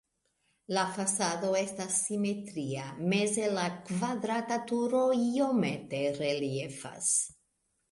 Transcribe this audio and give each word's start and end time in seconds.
La 0.75 0.85
fasado 0.93 1.51
estas 1.59 1.97
simetria, 2.05 2.87
meze 3.13 3.51
la 3.59 3.67
kvadrata 3.91 4.59
turo 4.73 5.05
iomete 5.29 6.03
reliefas. 6.19 7.15